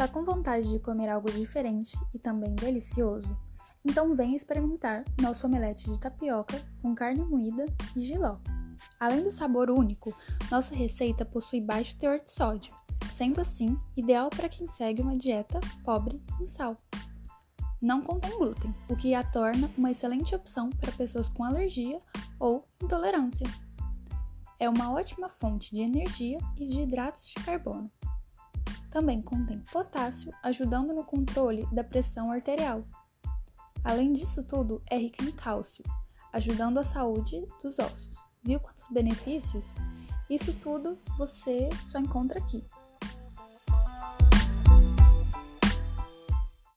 Está 0.00 0.10
com 0.10 0.24
vontade 0.24 0.66
de 0.70 0.78
comer 0.78 1.10
algo 1.10 1.30
diferente 1.30 1.94
e 2.14 2.18
também 2.18 2.54
delicioso? 2.54 3.36
Então 3.84 4.16
venha 4.16 4.34
experimentar 4.34 5.04
nosso 5.20 5.46
omelete 5.46 5.90
de 5.90 6.00
tapioca 6.00 6.58
com 6.80 6.94
carne 6.94 7.22
moída 7.22 7.66
e 7.94 8.00
giló. 8.00 8.38
Além 8.98 9.22
do 9.22 9.30
sabor 9.30 9.70
único, 9.70 10.16
nossa 10.50 10.74
receita 10.74 11.22
possui 11.26 11.60
baixo 11.60 11.98
teor 11.98 12.18
de 12.18 12.32
sódio, 12.32 12.72
sendo 13.12 13.42
assim 13.42 13.78
ideal 13.94 14.30
para 14.30 14.48
quem 14.48 14.66
segue 14.68 15.02
uma 15.02 15.18
dieta 15.18 15.60
pobre 15.84 16.18
em 16.40 16.46
sal. 16.46 16.78
Não 17.78 18.00
contém 18.00 18.38
glúten, 18.38 18.72
o 18.88 18.96
que 18.96 19.14
a 19.14 19.22
torna 19.22 19.70
uma 19.76 19.90
excelente 19.90 20.34
opção 20.34 20.70
para 20.70 20.92
pessoas 20.92 21.28
com 21.28 21.44
alergia 21.44 22.00
ou 22.38 22.66
intolerância. 22.82 23.46
É 24.58 24.66
uma 24.66 24.90
ótima 24.90 25.28
fonte 25.28 25.74
de 25.74 25.82
energia 25.82 26.38
e 26.56 26.66
de 26.66 26.80
hidratos 26.80 27.26
de 27.26 27.44
carbono. 27.44 27.90
Também 28.90 29.22
contém 29.22 29.60
potássio, 29.72 30.32
ajudando 30.42 30.92
no 30.92 31.04
controle 31.04 31.66
da 31.72 31.84
pressão 31.84 32.30
arterial. 32.30 32.84
Além 33.84 34.12
disso 34.12 34.42
tudo, 34.42 34.82
é 34.90 34.98
rico 34.98 35.22
em 35.22 35.30
cálcio, 35.30 35.84
ajudando 36.32 36.78
a 36.78 36.84
saúde 36.84 37.46
dos 37.62 37.78
ossos. 37.78 38.16
Viu 38.42 38.58
quantos 38.58 38.88
benefícios? 38.88 39.74
Isso 40.28 40.52
tudo 40.54 40.98
você 41.16 41.68
só 41.90 41.98
encontra 41.98 42.38
aqui. 42.38 42.64